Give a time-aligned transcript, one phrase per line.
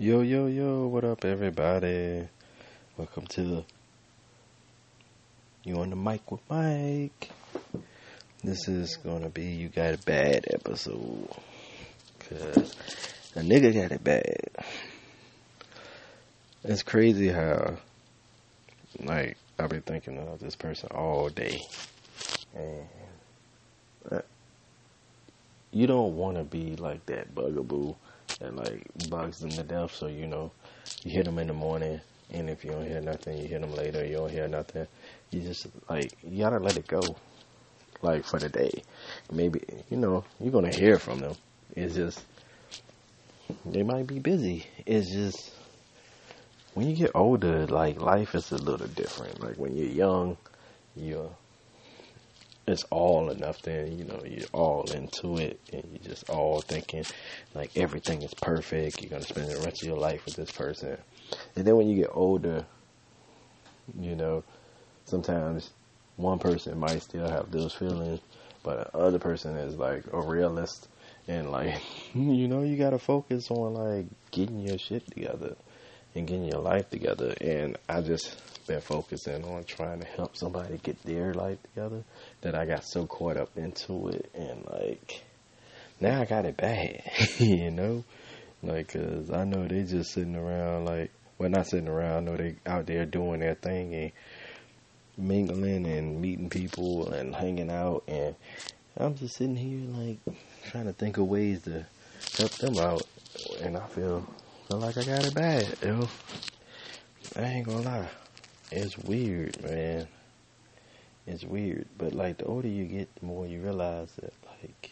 [0.00, 2.28] Yo, yo, yo, what up, everybody?
[2.96, 3.64] Welcome to the
[5.64, 7.32] You on the Mic with Mike.
[8.44, 11.28] This is gonna be You Got It Bad episode.
[12.20, 12.76] Cause
[13.34, 14.46] a nigga got it bad.
[16.62, 17.78] It's crazy how,
[19.02, 21.60] like, I've been thinking of this person all day.
[22.54, 22.86] And
[24.12, 24.20] uh,
[25.72, 27.96] you don't want to be like that bugaboo
[28.40, 29.94] that like bugs them to death.
[29.94, 30.52] So you know,
[31.04, 32.00] you hit them in the morning,
[32.30, 34.04] and if you don't hear nothing, you hit them later.
[34.04, 34.86] You don't hear nothing.
[35.30, 37.16] You just like you gotta let it go,
[38.02, 38.82] like for the day.
[39.32, 41.34] Maybe you know you're gonna hear from them.
[41.76, 42.24] It's just
[43.64, 44.66] they might be busy.
[44.86, 45.52] It's just
[46.74, 49.40] when you get older, like life is a little different.
[49.40, 50.36] Like when you're young,
[50.96, 51.30] you're
[52.68, 53.98] it's all or nothing.
[53.98, 57.04] You know, you're all into it, and you're just all thinking
[57.54, 59.02] like everything is perfect.
[59.02, 60.98] You're gonna spend the rest of your life with this person,
[61.56, 62.66] and then when you get older,
[63.98, 64.44] you know,
[65.04, 65.70] sometimes
[66.16, 68.20] one person might still have those feelings,
[68.62, 70.88] but the other person is like a realist,
[71.26, 71.80] and like
[72.14, 75.56] you know, you gotta focus on like getting your shit together
[76.14, 77.34] and getting your life together.
[77.40, 78.36] And I just
[78.68, 82.04] been focusing on trying to help somebody get their life together
[82.42, 85.24] that I got so caught up into it and like
[86.00, 87.02] now I got it bad,
[87.38, 88.04] you know,
[88.62, 92.36] like cause I know they just sitting around like well not sitting around, I know
[92.36, 94.12] they out there doing their thing and
[95.16, 98.36] mingling and meeting people and hanging out and
[98.98, 100.18] I'm just sitting here like
[100.70, 101.86] trying to think of ways to
[102.36, 103.02] help them out
[103.62, 104.26] and I feel
[104.68, 106.06] feel like I got it bad, yo.
[107.36, 108.08] I ain't gonna lie.
[108.70, 110.06] It's weird, man.
[111.26, 111.86] It's weird.
[111.96, 114.90] But like the older you get, the more you realize that like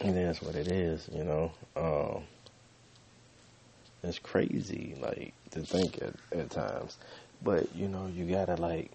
[0.00, 1.52] and that's what it is, you know.
[1.76, 2.24] Um
[4.04, 6.98] it's crazy, like, to think at, at times.
[7.42, 8.90] But, you know, you gotta like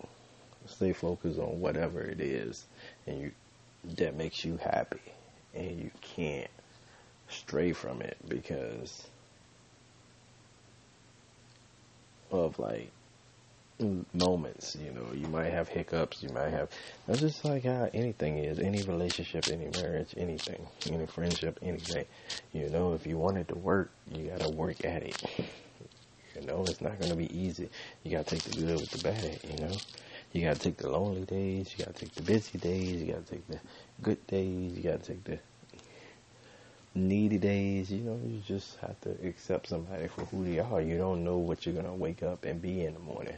[0.67, 2.65] stay focused on whatever it is
[3.07, 3.31] and you
[3.97, 4.99] that makes you happy
[5.55, 6.49] and you can't
[7.29, 9.07] stray from it because
[12.31, 12.91] of like
[14.13, 16.69] moments, you know, you might have hiccups, you might have
[17.07, 22.05] that's just like how anything is, any relationship, any marriage, anything, any friendship, anything.
[22.53, 25.23] You know, if you want it to work, you gotta work at it.
[26.35, 27.69] You know, it's not gonna be easy.
[28.03, 29.75] You gotta take the good with the bad, you know.
[30.33, 33.47] You gotta take the lonely days, you gotta take the busy days, you gotta take
[33.47, 33.59] the
[34.01, 35.39] good days, you gotta take the
[36.95, 40.81] needy days, you know, you just have to accept somebody for who they are.
[40.81, 43.37] You don't know what you're gonna wake up and be in the morning.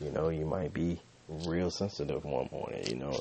[0.00, 3.18] You know, you might be real sensitive one morning, you know,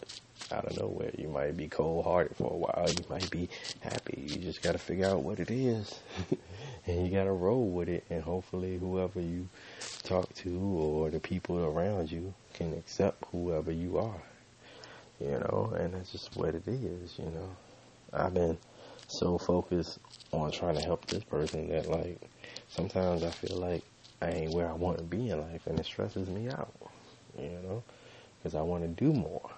[0.52, 1.12] out of nowhere.
[1.18, 2.88] You might be cold hearted for a while.
[2.90, 3.50] You might be
[3.82, 4.28] happy.
[4.28, 6.00] You just gotta figure out what it is.
[6.88, 9.48] and you gotta roll with it and hopefully whoever you
[10.04, 14.22] talk to or the people around you can accept whoever you are.
[15.20, 17.50] You know, and that's just what it is, you know.
[18.12, 18.58] I've been
[19.08, 20.00] so focused
[20.32, 22.20] on trying to help this person that like
[22.70, 23.84] sometimes I feel like
[24.22, 26.74] I ain't where I want to be in life, and it stresses me out.
[27.38, 27.84] You know,
[28.38, 29.50] because I want to do more.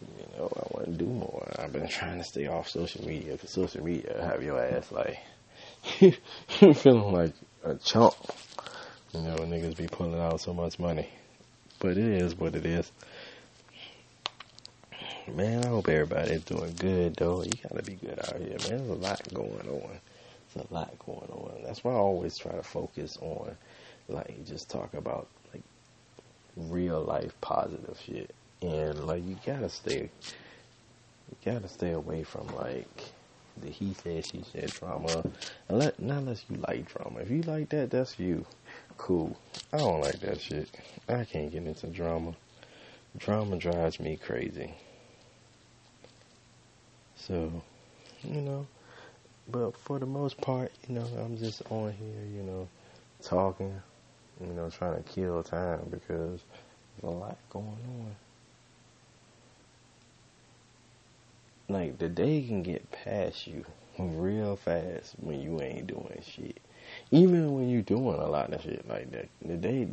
[0.00, 1.54] You know, I want to do more.
[1.58, 5.18] I've been trying to stay off social media because social media have your ass like
[6.48, 7.32] feeling like
[7.64, 8.14] a chump.
[9.14, 11.08] You know, niggas be pulling out so much money,
[11.78, 12.92] but it is what it is.
[15.34, 17.42] Man, I hope everybody's doing good though.
[17.42, 18.86] You gotta be good out here, man.
[18.86, 20.00] There's a lot going on.
[20.54, 21.62] There's a lot going on.
[21.64, 23.56] That's why I always try to focus on
[24.08, 25.64] like just talk about like
[26.56, 28.32] real life positive shit.
[28.62, 30.10] And like you gotta stay
[31.28, 33.02] you gotta stay away from like
[33.60, 35.24] the he said she said drama.
[35.68, 37.20] Unless, not unless you like drama.
[37.20, 38.46] If you like that, that's you.
[38.96, 39.36] Cool.
[39.72, 40.70] I don't like that shit.
[41.08, 42.34] I can't get into drama.
[43.18, 44.74] Drama drives me crazy.
[47.26, 47.50] So,
[48.22, 48.66] you know,
[49.50, 52.68] but for the most part, you know, I'm just on here, you know,
[53.20, 53.74] talking,
[54.40, 56.40] you know, trying to kill time because
[57.02, 58.16] there's a lot going on.
[61.68, 63.64] Like the day can get past you
[63.98, 66.58] real fast when you ain't doing shit.
[67.10, 69.88] Even when you're doing a lot of shit like that, the day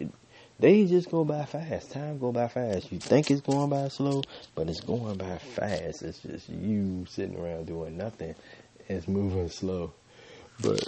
[0.60, 1.92] the days just go by fast.
[1.92, 2.92] Time go by fast.
[2.92, 4.22] You think it's going by slow,
[4.56, 6.04] but it's going by fast.
[6.04, 8.36] It's just you sitting around doing nothing.
[8.88, 9.94] It's moving slow,
[10.62, 10.88] but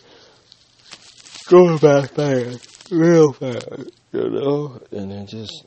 [1.47, 3.91] going by fast, real fast.
[4.11, 5.65] You know, and it just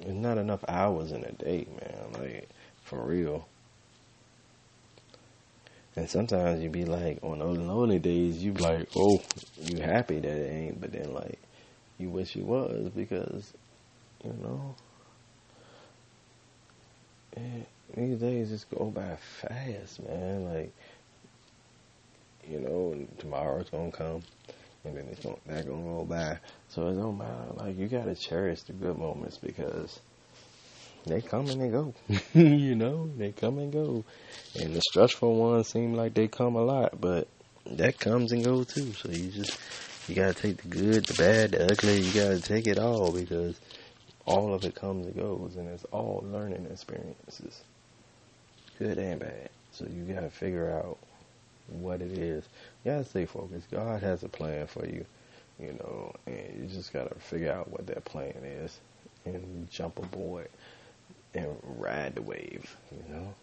[0.00, 2.22] there's not enough hours in a day, man.
[2.22, 2.48] Like
[2.82, 3.46] for real.
[5.96, 9.20] And sometimes you be like, on those lonely days, you be like, oh,
[9.60, 11.40] you happy that it ain't, but then like,
[11.98, 13.52] you wish it was because,
[14.24, 14.74] you know,
[17.36, 20.44] and these days just go by fast, man.
[20.52, 20.72] Like,
[22.48, 24.22] you know, tomorrow's gonna come,
[24.84, 26.38] and then it's gonna that gonna go by.
[26.68, 27.52] So it don't matter.
[27.54, 30.00] Like, you gotta cherish the good moments because
[31.06, 31.94] they come and they go.
[32.34, 34.04] you know, they come and go.
[34.60, 37.28] And the stressful ones seem like they come a lot, but
[37.66, 38.92] that comes and goes too.
[38.94, 39.58] So you just
[40.08, 42.00] you gotta take the good, the bad, the ugly.
[42.00, 43.60] You gotta take it all because
[44.24, 47.62] all of it comes and goes, and it's all learning experiences,
[48.78, 49.50] good and bad.
[49.72, 50.98] So you gotta figure out
[51.68, 52.48] what it is.
[52.84, 53.70] You gotta stay focused.
[53.70, 55.04] God has a plan for you,
[55.60, 58.80] you know, and you just gotta figure out what that plan is
[59.26, 60.48] and jump aboard
[61.34, 63.34] and ride the wave, you know.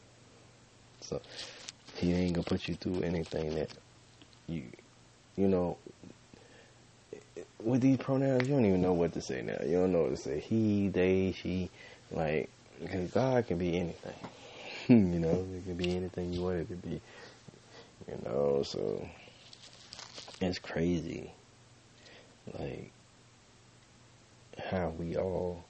[1.02, 1.22] So
[1.96, 3.70] he ain't gonna put you through anything that
[4.48, 4.64] you,
[5.36, 5.78] you know.
[7.66, 9.58] With these pronouns, you don't even know what to say now.
[9.66, 10.40] You don't know what to say.
[10.40, 11.72] He, they, she,
[12.12, 14.14] like, because God can be anything.
[14.88, 17.02] you know, it can be anything you want it to be.
[18.08, 19.08] You know, so
[20.40, 21.32] it's crazy,
[22.60, 22.92] like
[24.70, 25.66] how we all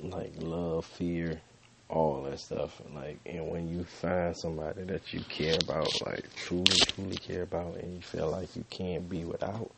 [0.00, 1.40] like love, fear,
[1.88, 2.80] all that stuff.
[2.94, 7.76] Like, and when you find somebody that you care about, like truly, truly care about,
[7.76, 9.70] and you feel like you can't be without,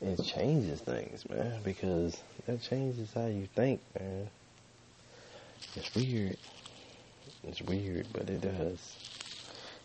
[0.00, 1.60] it changes things, man.
[1.62, 4.28] Because that changes how you think, man.
[5.76, 6.36] It's weird.
[7.44, 8.96] It's weird, but it does.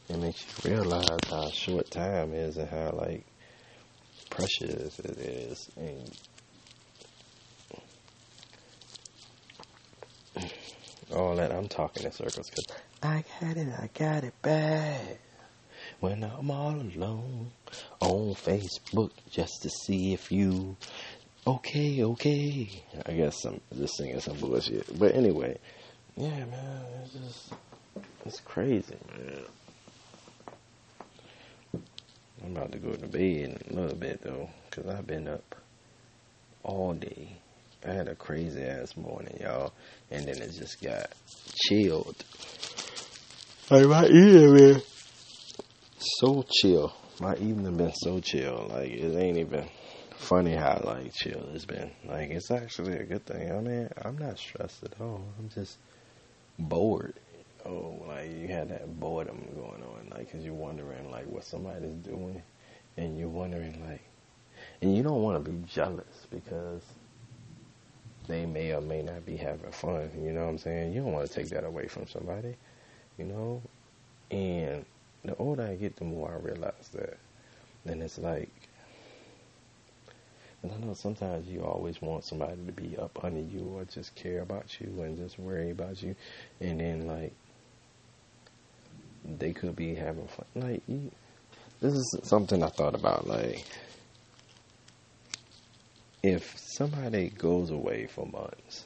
[0.09, 3.25] It makes you realize how short time is and how like
[4.29, 6.11] precious it is, and
[11.13, 11.51] all that.
[11.51, 12.65] I'm talking in circles because
[13.01, 15.17] I got it, I got it bad.
[15.99, 17.51] When I'm all alone
[18.05, 20.77] on Facebook just to see if you
[21.47, 22.69] okay, okay.
[23.05, 24.97] I guess I'm just singing some bullshit.
[24.97, 25.57] But anyway,
[26.15, 27.53] yeah, man, it's just
[28.25, 29.45] it's crazy, man.
[32.43, 35.55] I'm about to go to bed in a little bit though, cause I've been up
[36.63, 37.37] all day.
[37.87, 39.73] I had a crazy ass morning, y'all,
[40.11, 41.11] and then it just got
[41.55, 42.23] chilled.
[43.69, 44.81] Like my evening been
[45.97, 46.93] so chill.
[47.21, 48.67] My evening been so chill.
[48.69, 49.69] Like it ain't even
[50.17, 51.91] funny how like chill it's been.
[52.03, 53.53] Like it's actually a good thing.
[53.53, 55.23] I mean, I'm not stressed at all.
[55.39, 55.77] I'm just
[56.59, 57.13] bored.
[57.65, 61.95] Oh, like you had that boredom going on, like, cause you're wondering like what somebody's
[61.95, 62.43] doing,
[62.97, 64.01] and you're wondering like,
[64.81, 66.83] and you don't want to be jealous because
[68.27, 70.11] they may or may not be having fun.
[70.21, 70.93] You know what I'm saying?
[70.93, 72.55] You don't want to take that away from somebody,
[73.17, 73.61] you know?
[74.31, 74.85] And
[75.29, 77.17] the older I get, the more I realize that.
[77.85, 78.49] And it's like,
[80.63, 84.15] and I know sometimes you always want somebody to be up under you or just
[84.15, 86.15] care about you and just worry about you.
[86.59, 87.33] And then, like,
[89.37, 90.45] they could be having fun.
[90.55, 91.11] Like, you,
[91.81, 93.27] this is something I thought about.
[93.27, 93.63] Like,
[96.23, 98.85] if somebody goes away for months,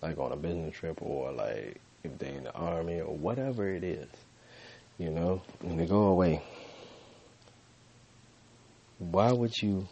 [0.00, 3.84] like on a business trip or like if they're in the army or whatever it
[3.84, 4.08] is,
[5.02, 6.40] you know, when they go away,
[8.98, 9.88] why would you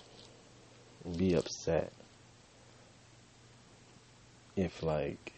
[1.16, 1.92] be upset
[4.54, 5.32] if like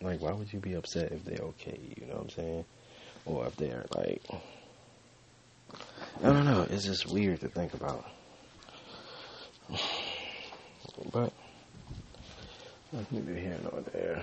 [0.00, 2.64] like why would you be upset if they're okay, you know what I'm saying?
[3.26, 4.22] Or if they're like
[6.22, 6.66] I don't know.
[6.70, 8.08] It's just weird to think about.
[11.12, 11.32] But
[12.92, 14.22] that's neither here nor there.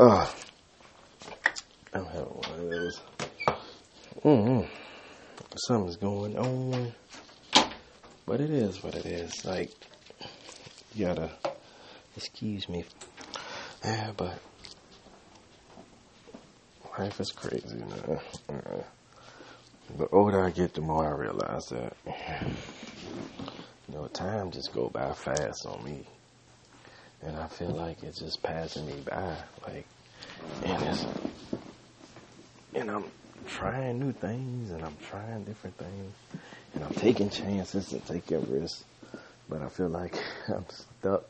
[0.00, 0.32] Oh,
[1.92, 3.00] I'm having one of those.
[4.22, 4.64] Mm-hmm.
[5.56, 6.92] Something's going on,
[8.24, 9.44] but it is what it is.
[9.44, 9.72] Like
[10.94, 11.32] you gotta
[12.16, 12.84] excuse me.
[13.84, 14.38] Yeah, but
[16.96, 18.20] life is crazy, man.
[19.96, 21.96] The older I get, the more I realize that
[23.88, 26.06] you know time just go by fast on me,
[27.22, 29.34] and I feel like it's just passing me by.
[29.66, 29.87] Like,
[30.64, 31.06] and it's
[32.74, 33.04] and I'm
[33.46, 36.14] trying new things, and I'm trying different things,
[36.74, 38.84] and I'm taking chances and taking risks,
[39.48, 40.16] but I feel like
[40.48, 41.24] I'm stuck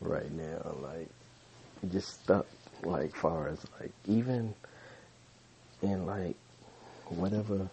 [0.00, 0.74] right now.
[0.82, 1.08] Like,
[1.90, 2.46] just stuck.
[2.82, 4.54] Like, far as like even
[5.82, 6.36] in like
[7.08, 7.68] whatever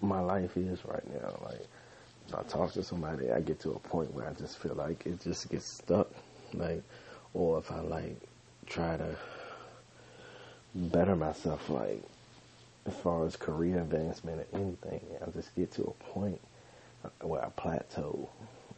[0.00, 1.38] my life is right now.
[1.44, 1.66] Like
[2.28, 5.06] If I talk to somebody, I get to a point where I just feel like
[5.06, 6.08] it just gets stuck.
[6.54, 6.82] Like,
[7.34, 8.20] or if I like
[8.66, 9.16] try to
[10.74, 12.02] better myself, like
[12.86, 16.40] as far as career advancement or anything, I just get to a point
[17.20, 18.28] where I plateau,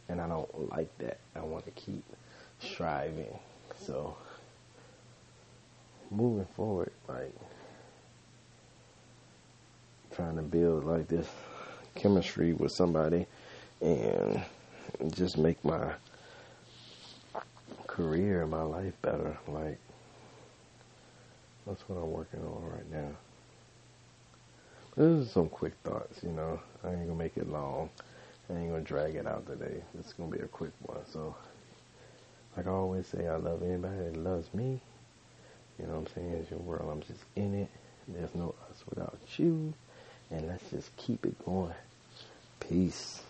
[0.09, 1.19] and I don't like that.
[1.35, 2.03] I want to keep
[2.59, 3.39] striving.
[3.79, 4.15] So
[6.09, 7.33] moving forward, like
[10.13, 11.27] trying to build like this
[11.95, 13.25] chemistry with somebody
[13.81, 14.41] and
[15.11, 15.93] just make my
[17.91, 19.37] career and my life better.
[19.47, 19.77] Like
[21.67, 23.11] that's what I'm working on right now.
[24.97, 26.59] This is some quick thoughts, you know.
[26.83, 27.89] I ain't gonna make it long.
[28.49, 29.81] I ain't gonna drag it out today.
[29.99, 30.99] It's gonna be a quick one.
[31.11, 31.35] So,
[32.57, 34.79] like I always say, I love anybody that loves me.
[35.79, 36.31] You know what I'm saying?
[36.33, 36.89] It's your world.
[36.91, 37.69] I'm just in it.
[38.07, 39.73] There's no us without you.
[40.29, 41.73] And let's just keep it going.
[42.59, 43.21] Peace.